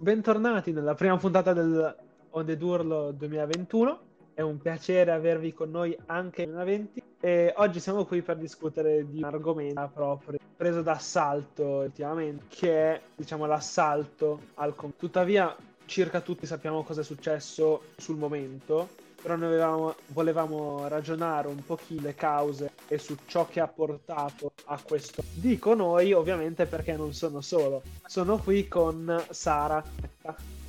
[0.00, 1.96] bentornati nella prima puntata del
[2.30, 4.00] On the Durlo 2021.
[4.32, 9.08] È un piacere avervi con noi anche nel 2020 e oggi siamo qui per discutere
[9.10, 15.08] di un argomento proprio preso d'assalto ultimamente, che è diciamo l'assalto al computer.
[15.08, 18.90] Tuttavia, circa tutti sappiamo cosa è successo sul momento,
[19.20, 24.52] però noi avevamo, volevamo ragionare un pochino le cause e su ciò che ha portato
[24.66, 25.22] a questo.
[25.32, 29.82] Dico noi ovviamente perché non sono solo, sono qui con Sara.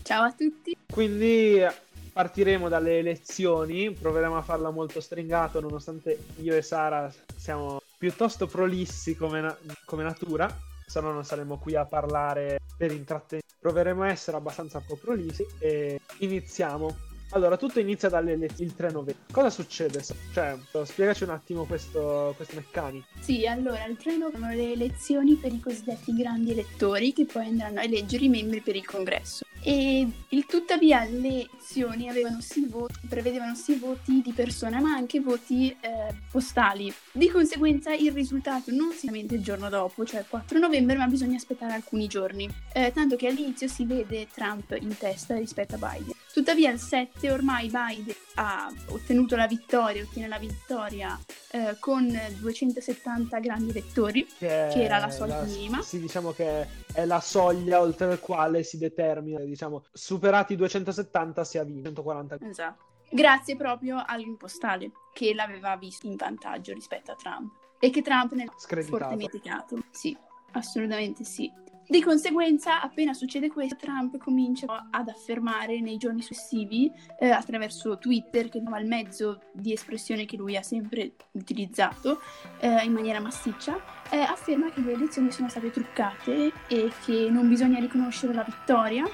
[0.04, 0.76] Ciao a tutti.
[0.92, 1.64] Quindi
[2.12, 9.16] partiremo dalle elezioni, proveremo a farla molto stringato nonostante io e Sara siamo piuttosto prolissi
[9.16, 10.54] come, na- come natura,
[10.86, 13.48] se no non saremo qui a parlare per intrattenere.
[13.60, 17.08] Proveremo a essere abbastanza un po' prolissi e iniziamo.
[17.32, 19.26] Allora, tutto inizia dalle il 3 novembre.
[19.32, 20.04] Cosa succede?
[20.34, 23.06] Cioè, spiegaci un attimo questo, questo meccanico.
[23.20, 27.80] Sì, allora, il 3 novembre le elezioni per i cosiddetti grandi elettori che poi andranno
[27.80, 29.46] a eleggere i membri per il congresso.
[29.62, 35.70] E il, tuttavia le elezioni sì voti, prevedevano sì voti di persona ma anche voti
[35.70, 36.92] eh, postali.
[37.12, 41.06] Di conseguenza il risultato non si mente il giorno dopo, cioè il 4 novembre, ma
[41.06, 42.50] bisogna aspettare alcuni giorni.
[42.74, 46.19] Eh, tanto che all'inizio si vede Trump in testa rispetto a Biden.
[46.32, 51.20] Tuttavia il 7 ormai Biden ha ottenuto la vittoria, ottiene la vittoria
[51.52, 55.82] eh, con 270 grandi elettori, che, che era la soglia la, minima.
[55.82, 61.44] Sì, diciamo che è la soglia oltre la quale si determina, diciamo, superati i 270
[61.44, 62.38] si ha vinto 140.
[62.42, 62.84] Esatto.
[63.12, 68.44] Grazie proprio all'impostale che l'aveva visto in vantaggio rispetto a Trump e che Trump ne
[68.44, 69.42] ha fortemente
[69.90, 70.16] Sì,
[70.52, 71.52] assolutamente sì.
[71.90, 78.48] Di conseguenza, appena succede questo, Trump comincia ad affermare nei giorni successivi, eh, attraverso Twitter,
[78.48, 82.22] che è il mezzo di espressione che lui ha sempre utilizzato
[82.60, 87.50] eh, in maniera massiccia, eh, afferma che le elezioni sono state truccate e che non
[87.50, 89.06] bisogna riconoscere la vittoria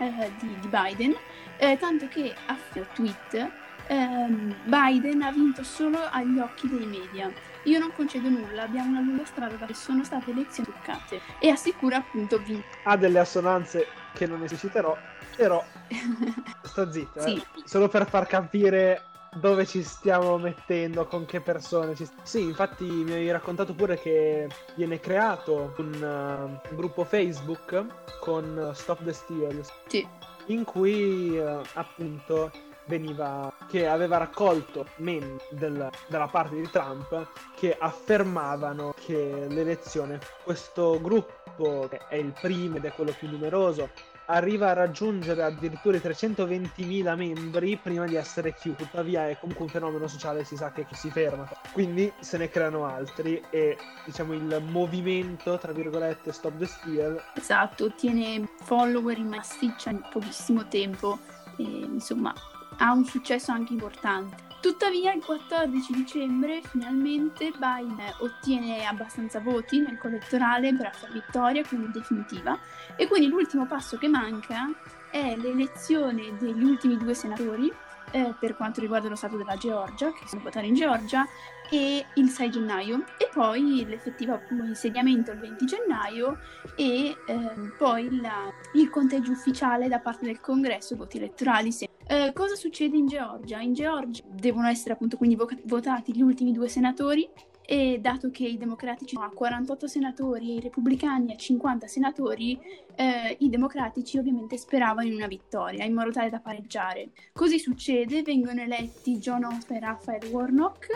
[0.00, 1.14] eh, di, di, Biden,
[1.58, 2.58] eh, tanto che a
[2.94, 3.52] tweet
[3.86, 7.32] ehm, Biden ha vinto solo agli occhi dei media
[7.64, 11.96] io non concedo nulla, abbiamo una lunga strada dove sono state elezioni toccate e assicura
[11.96, 12.66] appunto vinto.
[12.84, 14.96] Ha delle assonanze che non necessiterò,
[15.36, 15.64] però
[16.62, 17.36] sta zitta, sì.
[17.36, 17.62] eh.
[17.64, 19.02] solo per far capire
[19.34, 24.48] dove ci stiamo mettendo, con che persone ci Sì, infatti mi hai raccontato pure che
[24.76, 27.84] viene creato un, uh, gruppo Facebook
[28.20, 29.72] con Stop the Steals.
[29.88, 30.06] Sì.
[30.46, 32.50] In cui uh, appunto
[32.86, 41.00] veniva, che aveva raccolto meme del, dalla parte di Trump che affermavano che l'elezione, questo
[41.00, 43.90] gruppo che è il primo ed è quello più numeroso,
[44.26, 48.84] arriva a raggiungere addirittura i 320.000 membri prima di essere chiuso.
[48.84, 51.48] Tuttavia è comunque un fenomeno sociale, si sa che si ferma.
[51.72, 57.22] Quindi se ne creano altri e diciamo il movimento, tra virgolette, Stop the Steal.
[57.34, 61.18] Esatto, ottiene follower in massiccia in pochissimo tempo.
[61.56, 62.34] E, insomma,
[62.78, 64.52] ha un successo anche importante.
[64.60, 71.62] Tuttavia il 14 dicembre finalmente Biden ottiene abbastanza voti nel collettorale per la sua vittoria,
[71.66, 72.58] quindi definitiva,
[72.96, 74.66] e quindi l'ultimo passo che manca
[75.10, 77.70] è l'elezione degli ultimi due senatori
[78.12, 81.26] eh, per quanto riguarda lo stato della Georgia, che sono votare in Georgia,
[81.70, 86.38] e il 6 gennaio e poi l'effettivo insediamento il 20 gennaio
[86.76, 91.72] e eh, poi la, il conteggio ufficiale da parte del congresso, voti elettorali.
[92.06, 93.60] Eh, cosa succede in Georgia?
[93.60, 97.28] In Georgia devono essere appunto quindi vo- votati gli ultimi due senatori
[97.66, 102.58] e dato che i democratici hanno 48 senatori e i repubblicani a 50 senatori,
[102.94, 107.10] eh, i democratici ovviamente speravano in una vittoria, in modo tale da pareggiare.
[107.32, 110.88] Così succede, vengono eletti John Ost e Raphael Warnock,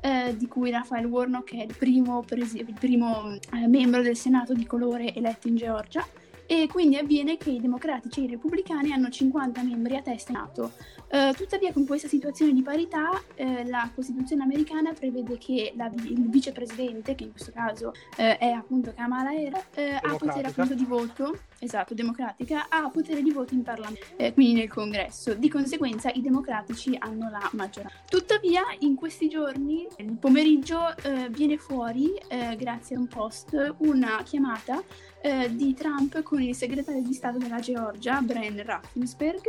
[0.00, 4.52] eh, di cui Raphael Warnock è il primo, presi- il primo eh, membro del Senato
[4.52, 6.04] di colore eletto in Georgia
[6.46, 10.38] e quindi avviene che i democratici e i repubblicani hanno 50 membri a testa in
[10.38, 10.72] NATO.
[11.08, 16.28] Uh, tuttavia con questa situazione di parità uh, la Costituzione americana prevede che la, il
[16.28, 21.38] vicepresidente, che in questo caso uh, è appunto Kamala Harris, ha potere appunto di voto,
[21.58, 25.34] esatto, democratica, ha potere di voto in Parlamento, quindi nel Congresso.
[25.34, 27.96] Di conseguenza i democratici hanno la maggioranza.
[28.08, 30.94] Tuttavia in questi giorni, nel pomeriggio,
[31.30, 32.12] viene fuori,
[32.56, 34.82] grazie a un post, una chiamata
[35.22, 39.42] eh, di Trump con il segretario di Stato della Georgia, Brian Raffensperg,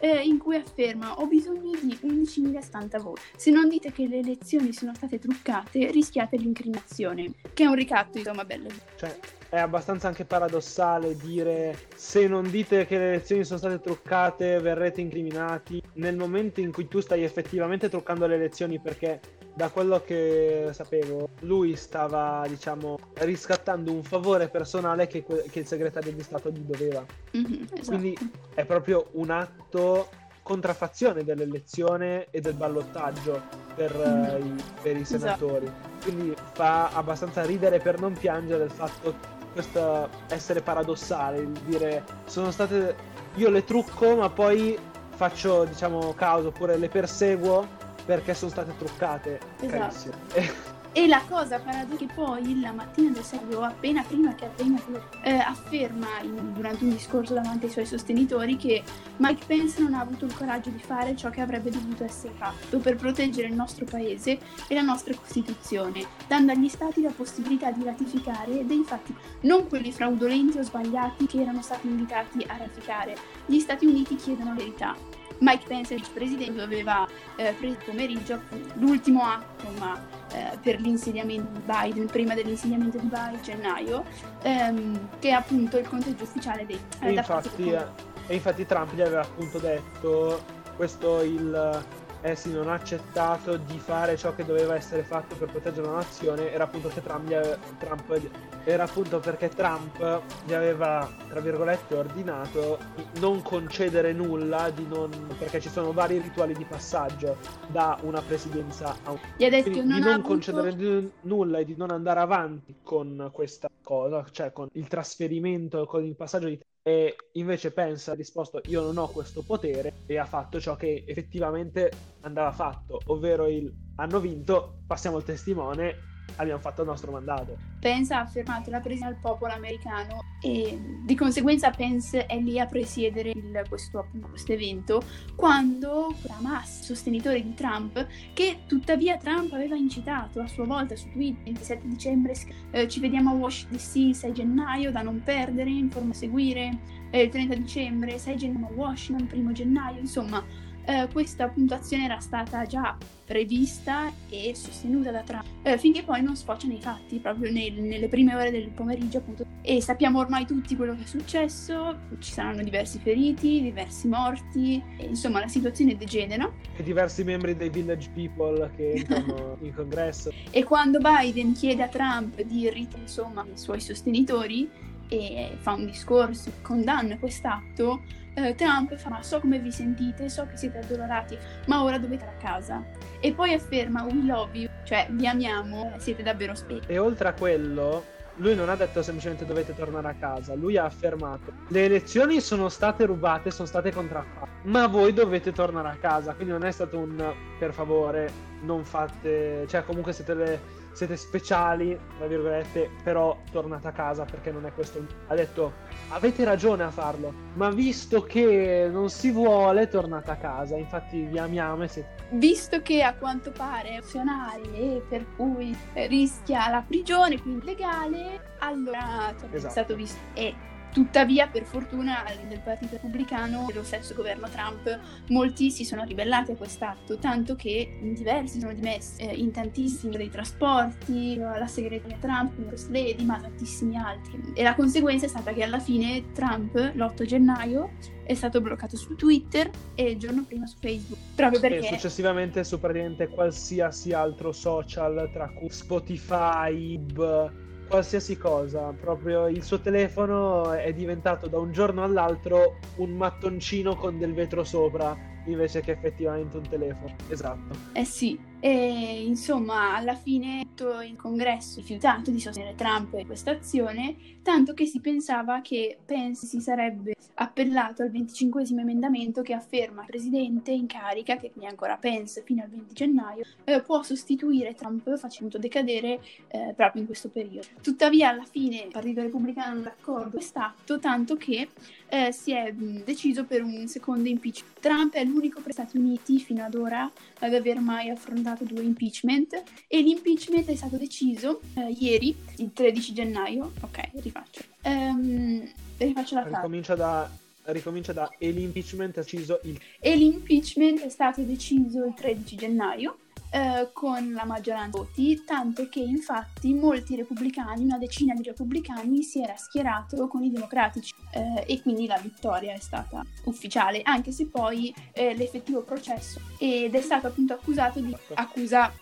[0.00, 3.20] eh, in cui afferma ho bisogno di 11.070 voti.
[3.36, 8.18] Se non dite che le elezioni sono state truccate, rischiate l'incriminazione, che è un ricatto,
[8.18, 8.68] insomma, bello.
[8.96, 9.16] Cioè,
[9.50, 15.00] è abbastanza anche paradossale dire se non dite che le elezioni sono state truccate verrete
[15.00, 19.20] incriminati nel momento in cui tu stai effettivamente truccando le elezioni perché
[19.60, 26.12] da quello che sapevo, lui stava, diciamo, riscattando un favore personale che, che il segretario
[26.12, 27.04] di Stato gli doveva.
[27.32, 27.86] Mhm, esatto.
[27.86, 28.18] Quindi
[28.54, 30.08] è proprio un atto
[30.42, 33.42] contraffazione dell'elezione e del ballottaggio
[33.74, 35.18] per, eh, i, per i Esatto.
[35.18, 35.70] senatori.
[36.02, 39.14] Quindi fa abbastanza ridere per non piangere il fatto
[39.52, 42.96] questo essere paradossale, il dire sono state
[43.34, 44.78] io le trucco ma poi
[45.10, 49.38] faccio diciamo causa oppure le perseguo perché sono state truccate.
[49.60, 50.78] Esatto.
[50.92, 54.82] E la cosa paradossale che poi la mattina del 6 o appena prima che avvenga
[55.22, 58.82] eh, afferma in- durante un discorso davanti ai suoi sostenitori che
[59.18, 62.80] Mike Pence non ha avuto il coraggio di fare ciò che avrebbe dovuto essere fatto
[62.80, 67.84] per proteggere il nostro paese e la nostra Costituzione, dando agli stati la possibilità di
[67.84, 73.16] ratificare dei fatti, non quelli fraudolenti o sbagliati che erano stati invitati a ratificare.
[73.46, 74.96] Gli Stati Uniti chiedono verità.
[75.40, 77.06] Mike Pence, il presidente, aveva
[77.36, 78.40] eh, preso pomeriggio
[78.74, 80.00] l'ultimo atto, ma
[80.32, 84.04] eh, per l'insediamento di Biden, prima dell'insediamento di Biden, gennaio,
[84.42, 87.84] ehm, che è appunto il conteggio ufficiale dei eh, infatti, eh,
[88.26, 90.42] e infatti Trump gli aveva appunto detto
[90.76, 91.84] questo il
[92.22, 95.94] eh sì, non ha accettato di fare ciò che doveva essere fatto per proteggere la
[95.94, 98.20] nazione era appunto che Trump, Trump
[98.64, 105.34] era appunto perché Trump gli aveva tra virgolette ordinato di non concedere nulla di non,
[105.38, 107.36] perché ci sono vari rituali di passaggio
[107.66, 111.10] da una presidenza a un Gli ha detto quindi non di non avuto- concedere n-
[111.22, 116.16] nulla e di non andare avanti con questa cosa, cioè con il trasferimento, con il
[116.16, 120.58] passaggio di e invece pensa, ha risposto io non ho questo potere e ha fatto
[120.60, 121.90] ciò che effettivamente
[122.20, 125.94] andava fatto, ovvero il hanno vinto, passiamo il testimone,
[126.40, 127.56] abbiamo fatto il nostro mandato.
[127.78, 132.66] Pence ha affermato la presidenza del popolo americano e di conseguenza Pence è lì a
[132.66, 134.06] presiedere il- questo,
[134.52, 135.02] evento
[135.36, 141.46] quando Hamas, sostenitore di Trump, che tuttavia Trump aveva incitato a sua volta su Twitter
[141.46, 142.34] il 27 dicembre
[142.70, 146.14] eh, ci vediamo a Washington DC il 6 gennaio da non perdere, in forma a
[146.14, 146.78] seguire,
[147.10, 150.44] eh, il 30 dicembre 6 gennaio a Washington, 1 gennaio, insomma
[150.90, 156.34] eh, questa puntuazione era stata già prevista e sostenuta da Trump eh, finché poi non
[156.34, 159.44] sfocia nei fatti, proprio nel- nelle prime ore del pomeriggio appunto.
[159.62, 165.04] E sappiamo ormai tutti quello che è successo, ci saranno diversi feriti, diversi morti, e,
[165.04, 166.50] insomma la situazione degenera.
[166.76, 170.32] E diversi membri dei Village People che entrano in congresso.
[170.50, 174.68] E quando Biden chiede a Trump di irritare insomma i suoi sostenitori
[175.08, 178.00] e fa un discorso, condanna quest'atto,
[178.34, 181.36] eh, Trump fa so come vi sentite, so che siete addolorati,
[181.66, 182.84] ma ora dovete andare a casa.
[183.20, 186.86] E poi afferma we love you, cioè vi amiamo, siete davvero spenti.
[186.88, 188.04] E oltre a quello,
[188.36, 192.68] lui non ha detto semplicemente dovete tornare a casa, lui ha affermato le elezioni sono
[192.68, 196.98] state rubate, sono state contraffatte, ma voi dovete tornare a casa, quindi non è stato
[196.98, 200.60] un per favore non fate, cioè comunque siete, le-
[200.92, 205.04] siete speciali, tra virgolette, però tornate a casa perché non è questo.
[205.28, 205.72] Ha detto
[206.08, 211.38] avete ragione a farlo, ma visto che non si vuole, tornate a casa, infatti vi
[211.38, 216.84] amiamo e siete Visto che a quanto pare è opzionale e per cui rischia la
[216.86, 219.70] prigione, quindi legale, allora è Esatto.
[219.72, 220.18] stato visto.
[220.34, 220.54] E
[220.92, 224.98] tuttavia, per fortuna del Partito Repubblicano e dello stesso governo Trump,
[225.28, 230.16] molti si sono ribellati a quest'atto, tanto che in diversi sono dimessi, eh, in tantissimi
[230.16, 234.52] dei trasporti, la segretaria Trump, First Lady, ma tantissimi altri.
[234.54, 237.90] E la conseguenza è stata che alla fine Trump, l'8 gennaio,
[238.30, 241.18] è stato bloccato su Twitter e il giorno prima su Facebook.
[241.34, 247.59] Proprio E perché successivamente su praticamente qualsiasi altro social, tra cui Spotify, Ib,
[247.90, 248.94] qualsiasi cosa.
[248.98, 254.62] Proprio il suo telefono è diventato da un giorno all'altro un mattoncino con del vetro
[254.62, 257.14] sopra invece che effettivamente un telefono.
[257.28, 257.76] Esatto.
[257.92, 263.26] Eh sì, e insomma alla fine tutto il congresso ha rifiutato di sostenere Trump in
[263.26, 269.54] questa azione, tanto che si pensava che Pence si sarebbe appellato al 25 emendamento che
[269.54, 273.80] afferma che il presidente in carica, che quindi ancora Pence fino al 20 gennaio, eh,
[273.80, 277.66] può sostituire Trump facendo decadere eh, proprio in questo periodo.
[277.82, 281.68] Tuttavia alla fine il Partito Repubblicano non è d'accordo con quest'atto, tanto che
[282.08, 284.80] eh, si è mh, deciso per un secondo impeachment.
[284.80, 289.62] Trump è l'unico per Stati Uniti fino ad ora ad aver mai affrontato due impeachment
[289.86, 293.72] e l'impeachment è stato deciso eh, ieri, il 13 gennaio.
[293.80, 294.62] Ok, rifaccio.
[294.82, 296.42] Ehm, rifaccio la.
[296.42, 297.30] Ricomincia da,
[297.64, 303.18] ricomincia da e l'impeachment è deciso il E l'impeachment è stato deciso il 13 gennaio
[303.50, 309.22] eh, con la maggioranza dei voti, tanto che infatti molti repubblicani, una decina di repubblicani,
[309.22, 314.32] si era schierato con i democratici eh, e quindi la vittoria è stata ufficiale, anche
[314.32, 318.92] se poi eh, l'effettivo processo ed è stato appunto accusato di accusa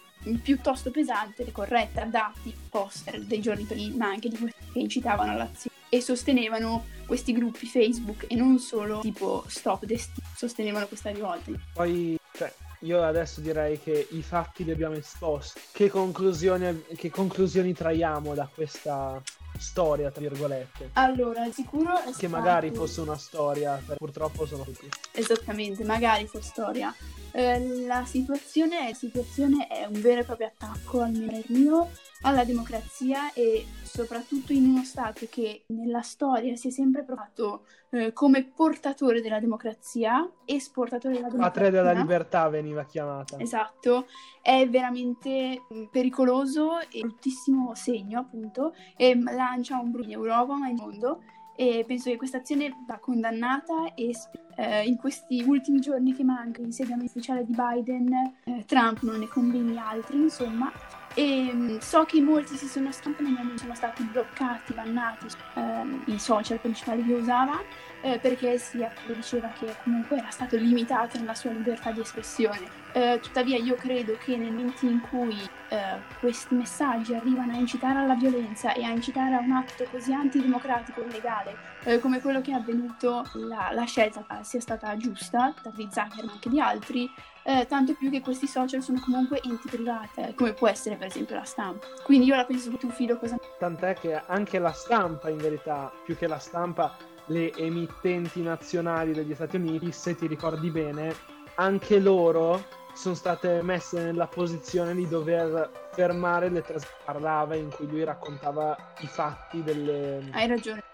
[0.43, 5.33] piuttosto pesante e corretta, dati poster dei giorni prima, ma anche di quelli che incitavano
[5.33, 11.51] all'azione e sostenevano questi gruppi Facebook e non solo tipo Stop Destino, sostenevano questa rivolta.
[11.73, 15.61] Poi, cioè, io adesso direi che i fatti li abbiamo esposti.
[15.73, 19.21] Che conclusioni, che conclusioni traiamo da questa
[19.59, 20.91] storia, tra virgolette?
[20.95, 22.29] Allora, sicuro è Che stato...
[22.29, 24.89] magari fosse una storia, purtroppo sono tutti.
[25.13, 26.95] Esattamente, magari fosse storia.
[27.33, 31.91] Eh, la, situazione, la situazione è un vero e proprio attacco, almeno mio,
[32.23, 38.13] alla democrazia e soprattutto in uno Stato che nella storia si è sempre provato eh,
[38.13, 41.63] come portatore della democrazia, esportatore della democrazia.
[41.63, 43.39] Patria della libertà veniva chiamata.
[43.39, 44.07] Esatto,
[44.43, 50.69] è veramente mh, pericoloso e bruttissimo segno appunto e lancia un brutto in Europa ma
[50.69, 51.23] in mondo
[51.61, 54.15] e penso che questa azione va condannata e
[54.57, 58.13] eh, in questi ultimi giorni che manca l'insediamento ufficiale di Biden
[58.45, 60.71] eh, Trump non ne combini altri insomma
[61.19, 66.61] e mh, so che molti si sono stampati sono stati bloccati, bannati ehm, i social
[66.61, 67.61] principali che usava
[68.01, 72.69] eh, perché si diceva che comunque era stato limitato nella sua libertà di espressione.
[72.93, 75.37] Eh, tuttavia io credo che nel momento in cui
[75.69, 75.79] eh,
[76.21, 81.03] questi messaggi arrivano a incitare alla violenza e a incitare a un atto così antidemocratico
[81.03, 85.71] e illegale eh, come quello che è avvenuto, la, la scelta sia stata giusta, da
[85.71, 87.11] Zucker ma anche di altri,
[87.45, 91.07] eh, tanto più che questi social sono comunque enti privati, eh, come può essere per
[91.07, 91.87] esempio la stampa.
[92.03, 93.37] Quindi io la penso tu fido cosa...
[93.59, 96.95] Tant'è che anche la stampa, in verità, più che la stampa,
[97.29, 101.15] le emittenti nazionali degli Stati Uniti, se ti ricordi bene,
[101.57, 102.63] anche loro
[102.95, 108.77] sono state messe nella posizione di dover fermare le trasmissioni parlava in cui lui raccontava
[109.01, 110.21] i fatti delle,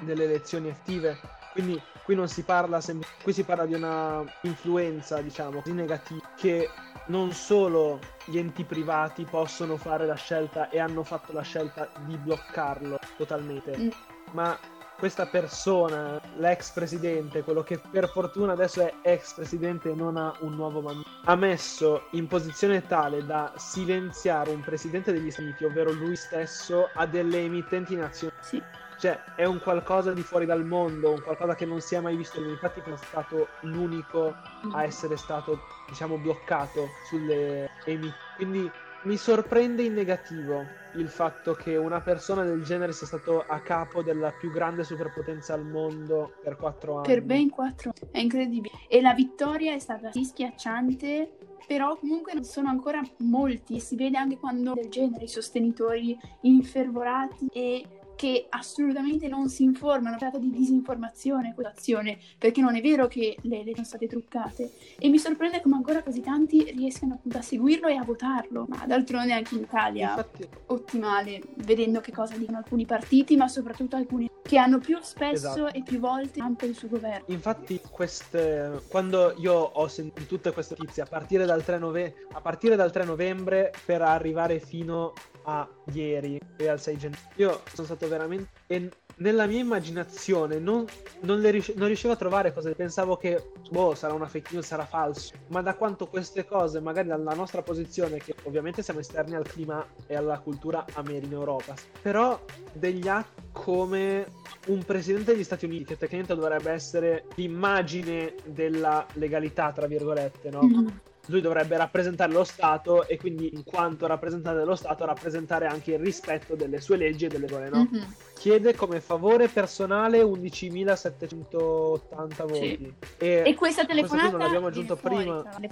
[0.03, 1.19] delle elezioni attive.
[1.53, 6.21] Quindi qui non si parla sem- qui si parla di una influenza, diciamo, così negativa
[6.37, 6.69] che
[7.07, 12.17] non solo gli enti privati possono fare la scelta e hanno fatto la scelta di
[12.17, 13.89] bloccarlo totalmente, mm.
[14.33, 14.59] ma
[14.97, 20.35] questa persona, l'ex presidente, quello che per fortuna adesso è ex presidente e non ha
[20.41, 25.65] un nuovo mandato, ha messo in posizione tale da silenziare un presidente degli Stati Uniti,
[25.65, 28.41] ovvero lui stesso, a delle emittenti nazionali.
[28.43, 28.63] Sì.
[28.97, 32.17] Cioè, è un qualcosa di fuori dal mondo, un qualcosa che non si è mai
[32.17, 32.41] visto.
[32.41, 34.35] Infatti, è stato l'unico
[34.73, 38.15] a essere stato, diciamo, bloccato sulle emittenti.
[38.37, 38.71] Quindi
[39.05, 44.03] mi sorprende in negativo il fatto che una persona del genere sia stato a capo
[44.03, 47.07] della più grande superpotenza al mondo per quattro anni.
[47.07, 48.75] Per ben quattro anni, è incredibile.
[48.89, 53.81] E la vittoria è stata sì schiacciante, però comunque non sono ancora molti.
[53.81, 57.85] Si vede anche quando del genere i sostenitori infervorati e
[58.17, 63.37] che assolutamente non si informano, tratta di disinformazione questa azione, perché non è vero che
[63.43, 67.43] le leggi sono state truccate e mi sorprende come ancora così tanti riescano appunto a
[67.43, 70.49] seguirlo e a votarlo, ma d'altronde anche in Italia Infatti...
[70.67, 75.73] ottimale, vedendo che cosa dicono alcuni partiti, ma soprattutto alcuni che hanno più spesso esatto.
[75.73, 77.25] e più volte anche il suo governo.
[77.29, 78.83] Infatti queste...
[78.89, 82.27] quando io ho sentito tutte queste notizie a partire dal 3, nove...
[82.33, 87.23] a partire dal 3 novembre per arrivare fino a ieri e al 6 gennaio.
[87.37, 88.49] Io sono stato veramente...
[88.67, 90.85] E nella mia immaginazione non,
[91.21, 92.75] non, riusci- non, riuscivo a trovare cose.
[92.75, 95.35] Pensavo che, boh, sarà una fake news, sarà falso.
[95.49, 99.87] Ma da quanto queste cose, magari dalla nostra posizione, che ovviamente siamo esterni al clima
[100.07, 102.41] e alla cultura in Europa, però
[102.73, 104.27] degli atti come
[104.67, 110.63] un presidente degli Stati Uniti, che tecnicamente dovrebbe essere l'immagine della legalità, tra virgolette, no?
[110.63, 110.87] Mm-hmm
[111.27, 115.99] lui dovrebbe rappresentare lo Stato e quindi in quanto rappresentante dello Stato rappresentare anche il
[115.99, 117.89] rispetto delle sue leggi e delle regole, no?
[117.91, 118.03] Mm-hmm.
[118.39, 122.59] Chiede come favore personale 11.780 voti.
[122.59, 122.93] Sì.
[123.19, 125.43] E, e, questa telefonata non l'abbiamo aggiunto prima.
[125.43, 125.71] Fuori,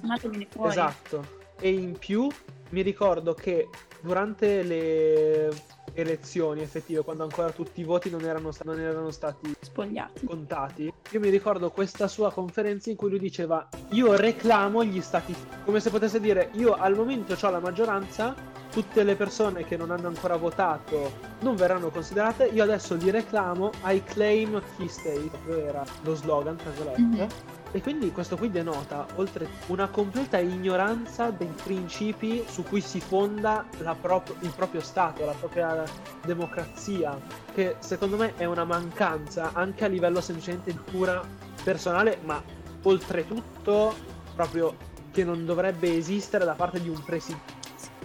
[0.50, 0.70] fuori.
[0.70, 1.40] Esatto.
[1.58, 2.28] E in più
[2.70, 3.68] mi ricordo che
[4.00, 5.50] durante le
[5.94, 10.92] elezioni effettive, quando ancora tutti i voti non erano, non erano stati spogliati, contati.
[11.10, 15.34] Io mi ricordo questa sua conferenza in cui lui diceva: Io reclamo gli stati,
[15.64, 18.34] come se potesse dire, io al momento ho la maggioranza,
[18.70, 23.70] tutte le persone che non hanno ancora votato non verranno considerate, io adesso li reclamo,
[23.84, 27.00] I claim key state, era lo slogan, tra virgolette.
[27.00, 33.00] Mm-hmm e quindi questo qui denota, oltre una completa ignoranza dei principi su cui si
[33.00, 33.66] fonda
[33.98, 35.82] pro- il proprio Stato, la propria
[36.24, 37.18] democrazia,
[37.54, 41.26] che secondo me è una mancanza anche a livello semplicemente di cura
[41.64, 42.42] personale, ma
[42.82, 43.94] oltretutto
[44.34, 44.76] proprio
[45.10, 47.60] che non dovrebbe esistere da parte di un presidente.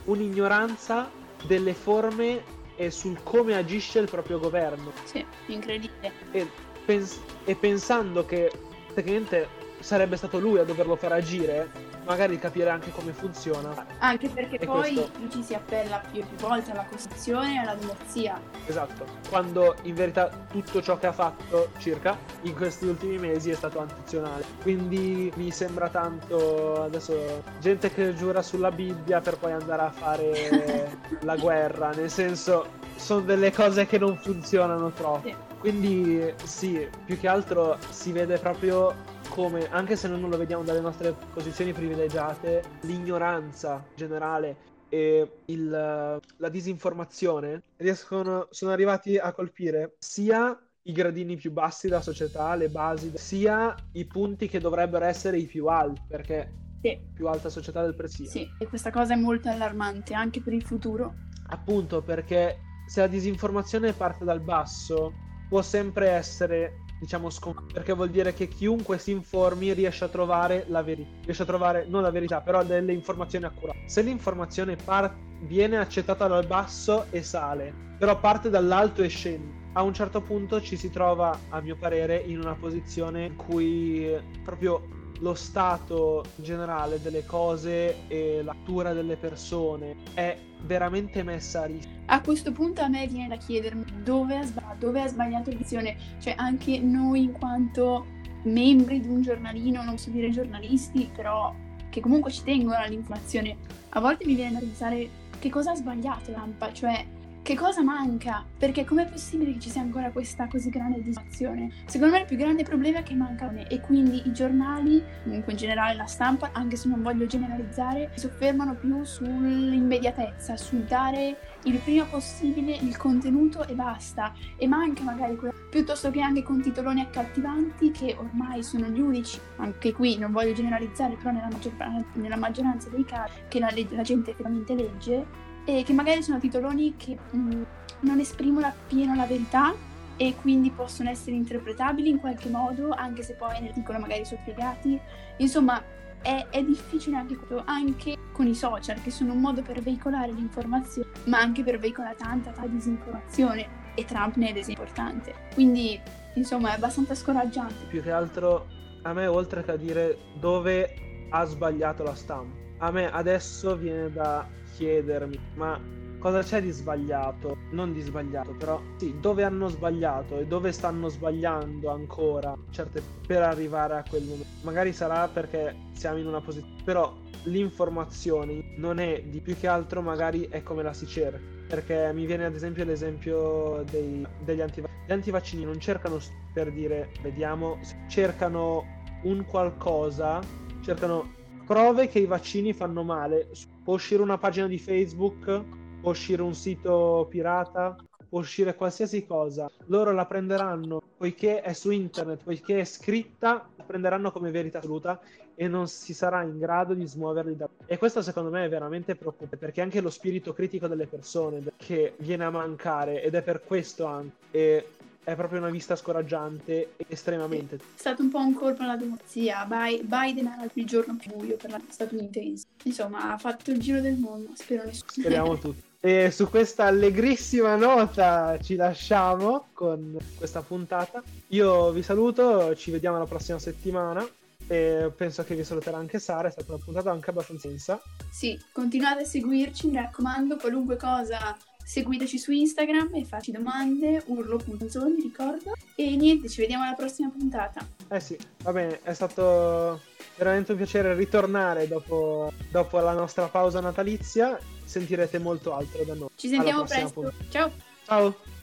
[0.05, 1.09] Un'ignoranza
[1.45, 4.93] delle forme e sul come agisce il proprio governo.
[5.03, 6.13] Sì, incredibile.
[6.31, 6.50] E,
[6.86, 8.50] pens- e pensando che
[8.93, 11.69] tecnicamente sarebbe stato lui a doverlo far agire,
[12.05, 13.86] magari capire anche come funziona.
[14.00, 17.57] Anche perché E poi questo- lui ci si appella più, più volte alla Costituzione e
[17.57, 18.39] alla democrazia.
[18.65, 23.55] Esatto, quando in verità tutto ciò che ha fatto circa in questi ultimi mesi è
[23.55, 24.43] stato antizionale.
[24.62, 30.98] Quindi mi sembra tanto adesso gente che giura sulla Bibbia per poi andare a fare
[31.22, 35.27] la guerra, nel senso sono delle cose che non funzionano troppo.
[35.27, 35.36] Sì.
[35.60, 38.93] Quindi sì, più che altro si vede proprio
[39.38, 44.56] come, anche se noi non lo vediamo dalle nostre posizioni privilegiate, l'ignoranza generale
[44.89, 52.01] e il, la disinformazione riescono, sono arrivati a colpire sia i gradini più bassi della
[52.01, 56.51] società, le basi, sia i punti che dovrebbero essere i più alti, perché
[56.82, 58.32] Sì, più alta società del prestigio.
[58.32, 61.13] sì, e questa cosa è molto allarmante anche per il futuro.
[61.50, 65.13] Appunto perché se la disinformazione parte dal basso
[65.48, 70.66] può sempre essere, diciamo, scom- perché vuol dire che chiunque si informi riesce a trovare
[70.68, 73.80] la verità, riesce a trovare non la verità, però delle informazioni accurate.
[73.86, 79.84] Se l'informazione par- viene accettata dal basso e sale, però parte dall'alto e scende, a
[79.84, 84.88] un certo punto ci si trova, a mio parere, in una posizione in cui proprio
[85.20, 91.97] lo stato generale delle cose e la natura delle persone è veramente messa a rischio.
[92.09, 95.97] A questo punto a me viene da chiedermi dove ha sbagliato, dove ha sbagliato l'edizione,
[96.19, 98.05] cioè anche noi in quanto
[98.43, 101.53] membri di un giornalino, non so dire giornalisti, però
[101.89, 103.57] che comunque ci tengono all'informazione,
[103.89, 107.05] a volte mi viene da pensare che cosa ha sbagliato l'AMPA, cioè
[107.48, 111.72] che cosa manca, perché com'è possibile che ci sia ancora questa così grande distrazione?
[111.86, 115.58] Secondo me il più grande problema è che mancano e quindi i giornali, comunque in
[115.58, 121.77] generale la stampa, anche se non voglio generalizzare, si soffermano più sull'immediatezza, sul dare il
[121.77, 124.34] prima possibile il contenuto e basta.
[124.58, 129.39] E manca magari quello, piuttosto che anche con titoloni accattivanti che ormai sono gli unici,
[129.56, 134.01] anche qui non voglio generalizzare, però nella, maggior- nella maggioranza dei casi che la, la
[134.01, 137.62] gente effettivamente legge, e che magari sono titoloni che mh,
[138.00, 139.75] non esprimono appieno la verità
[140.15, 144.97] e quindi possono essere interpretabili in qualche modo, anche se poi nell'articolo magari sono spiegati.
[145.39, 145.83] Insomma,
[146.21, 151.09] è, è difficile anche, anche con i social, che sono un modo per veicolare l'informazione,
[151.25, 153.85] ma anche per veicolare tanta, tanta disinformazione.
[153.96, 155.33] E Trump ne è importante.
[155.53, 156.00] Quindi,
[156.35, 157.87] insomma, è abbastanza scoraggiante.
[157.89, 158.68] Più che altro
[159.01, 164.09] a me, oltre che a dire dove ha sbagliato la stampa, a me adesso viene
[164.11, 165.79] da chiedermi, ma
[166.20, 167.57] cosa c'è di sbagliato?
[167.72, 173.42] Non di sbagliato, però sì, dove hanno sbagliato e dove stanno sbagliando ancora certe per
[173.42, 174.46] arrivare a quel momento.
[174.61, 177.11] Magari sarà perché siamo in una posizione, però
[177.44, 181.55] l'informazione non è di più che altro magari è come la si cerca.
[181.68, 185.05] Perché mi viene ad esempio l'esempio dei, degli antivaccini.
[185.05, 186.20] Gli antivaccini non cercano
[186.53, 188.85] per dire vediamo, cercano
[189.24, 190.40] un qualcosa,
[190.81, 191.33] cercano
[191.68, 193.50] prove che i vaccini fanno male.
[193.84, 195.64] Può uscire una pagina di Facebook,
[196.00, 197.94] può uscire un sito pirata,
[198.30, 199.70] può uscire qualsiasi cosa.
[199.88, 205.20] Loro la prenderanno poiché è su internet, poiché è scritta, la prenderanno come verità assoluta
[205.56, 207.68] e non si sarà in grado di smuoverli da...
[207.86, 212.14] E questo secondo me è veramente preoccupante perché anche lo spirito critico delle persone che
[212.20, 214.36] viene a mancare ed è per questo anche.
[214.51, 214.88] E
[215.27, 217.75] è proprio una vista scoraggiante estremamente.
[217.75, 219.66] È stato un po' un colpo alla democrazia.
[219.66, 222.66] Bi- Biden era il giorno più buio per la statunitense.
[222.83, 224.51] Insomma, ha fatto il giro del mondo.
[224.55, 225.11] Spero nessuno.
[225.11, 225.83] Speriamo tutti.
[226.00, 231.22] E su questa allegrissima nota ci lasciamo con questa puntata.
[231.48, 234.25] Io vi saluto, ci vediamo la prossima settimana.
[234.70, 236.48] E penso che vi saluterà anche Sara.
[236.48, 238.01] È stata una puntata anche abbastanza intensa.
[238.31, 245.21] Sì, continuate a seguirci, mi raccomando, qualunque cosa seguiteci su Instagram e facci domande, urlo.zoni,
[245.21, 245.71] ricordo.
[245.95, 247.87] E niente, ci vediamo alla prossima puntata.
[248.09, 250.01] Eh sì, va bene, è stato
[250.35, 254.59] veramente un piacere ritornare dopo, dopo la nostra pausa natalizia.
[254.83, 256.29] Sentirete molto altro da noi.
[256.35, 257.21] Ci sentiamo presto.
[257.21, 257.43] puntata.
[257.50, 257.71] Ciao!
[258.05, 258.56] Ciao!